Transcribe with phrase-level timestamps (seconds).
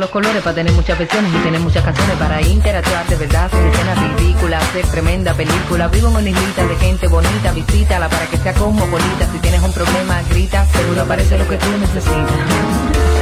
[0.00, 4.16] Colores para tener muchas versiones y tener muchas canciones para interactuar de verdad, hacer escenas
[4.16, 5.88] ridículas, hacer tremenda película.
[5.88, 9.30] Vivo en una islita de gente bonita, visítala para que sea cosmopolita.
[9.30, 13.21] Si tienes un problema, grita, seguro aparece lo que tú necesitas.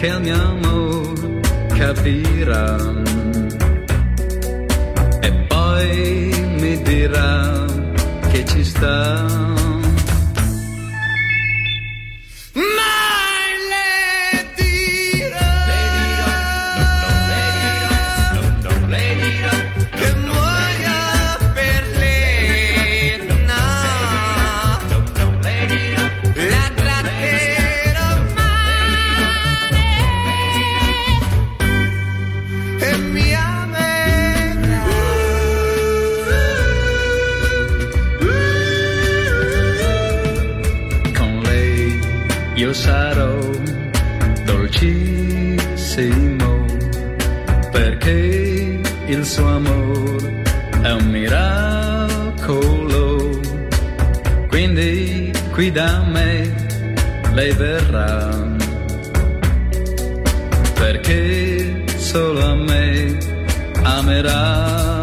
[0.00, 1.40] Che il mio amore
[1.76, 2.74] capirà
[5.20, 7.66] e poi mi dirà
[8.30, 9.49] che ci sta
[42.80, 43.36] sarò
[44.46, 45.84] dolcissimo
[47.70, 50.42] perché il suo amore
[50.80, 52.88] è un miracolo.
[54.48, 56.54] Quindi qui da me
[57.32, 58.48] lei verrà
[60.74, 63.18] perché solo a me
[63.82, 64.99] amerà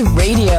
[0.00, 0.53] Radio.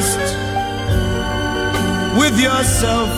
[0.00, 0.18] honest
[2.18, 3.08] with yourself.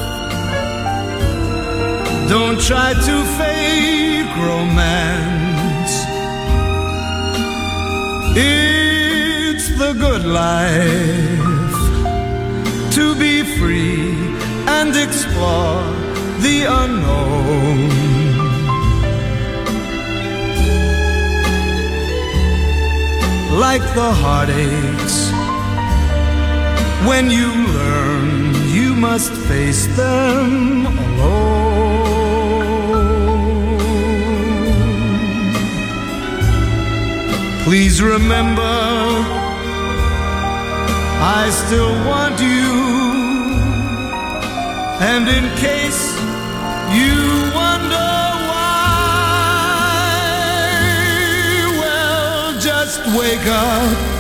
[2.29, 5.95] Don't try to fake romance.
[8.37, 11.81] It's the good life
[12.95, 14.15] to be free
[14.67, 15.83] and explore
[16.41, 18.13] the unknown.
[23.53, 25.22] like the heartaches
[27.07, 31.63] when you learn, you must face them alone.
[37.65, 38.63] Please remember,
[41.41, 42.71] I still want you.
[45.11, 46.15] And in case
[46.99, 47.15] you
[47.53, 48.13] wonder
[48.51, 48.73] why,
[51.81, 54.12] well, just wake up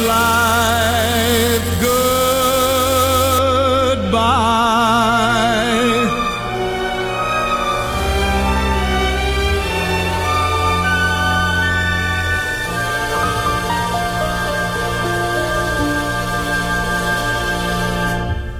[0.00, 2.18] life goodbye.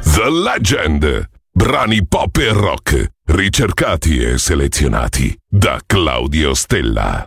[0.03, 1.29] The Legend.
[1.59, 7.27] Brani pop e rock, ricercati e selezionati da Claudio Stella.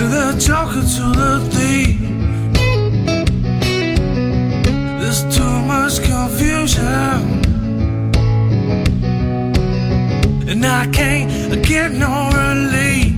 [0.00, 2.00] to the chocolate, to the thief.
[4.98, 7.20] There's too much confusion,
[10.48, 11.28] and I can't
[11.66, 13.12] get no relief.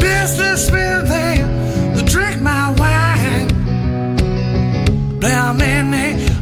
[0.00, 3.48] Business they drink my wine,
[5.20, 6.35] blaming me.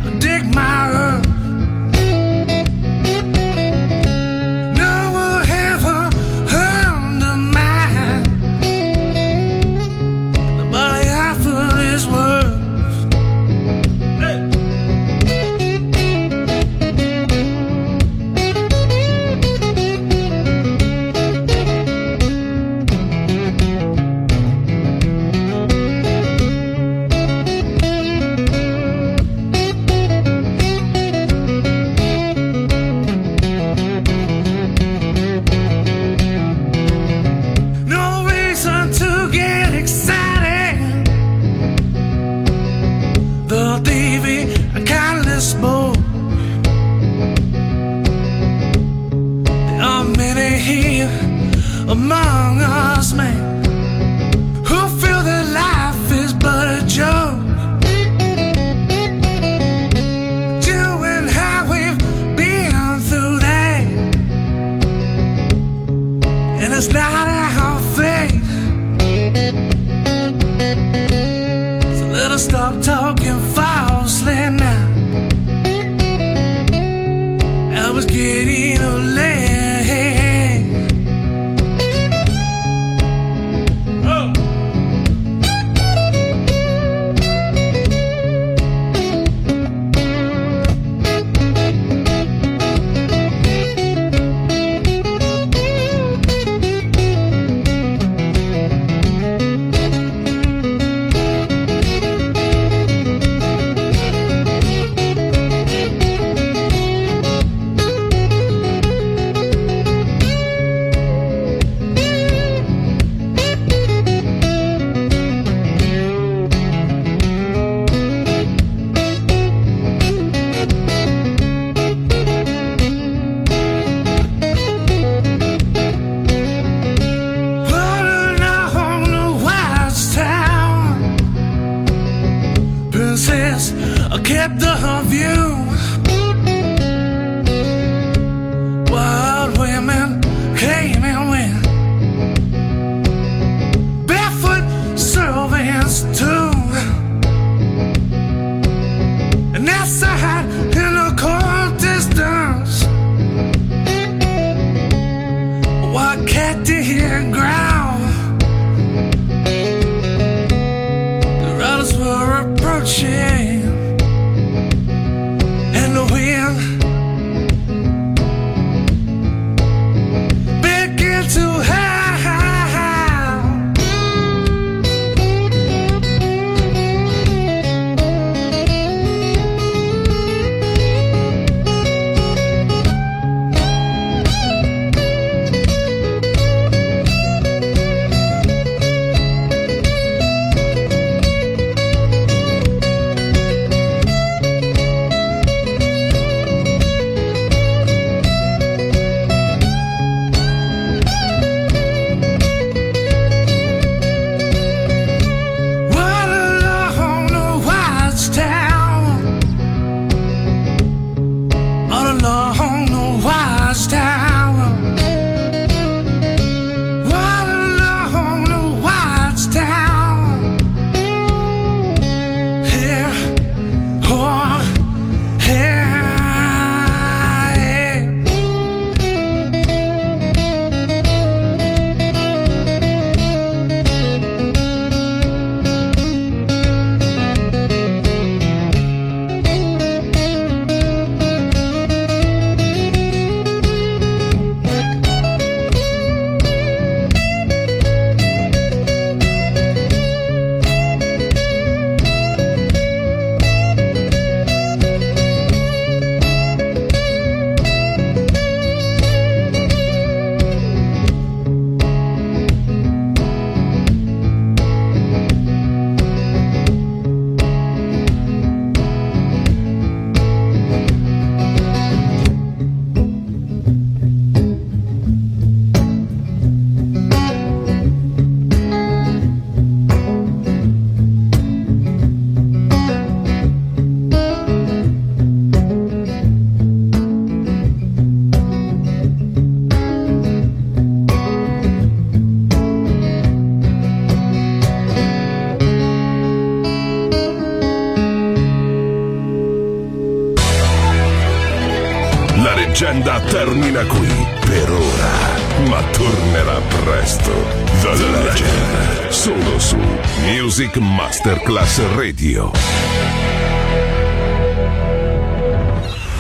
[311.79, 312.54] Radio.